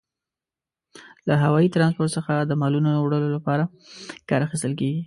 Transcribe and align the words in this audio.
له 1.27 1.33
هوايي 1.43 1.67
ترانسپورت 1.75 2.11
څخه 2.17 2.33
د 2.39 2.51
مالونو 2.61 2.89
وړلو 2.97 3.29
لپاره 3.37 3.63
کار 4.29 4.39
اخیستل 4.47 4.73
کیږي. 4.79 4.99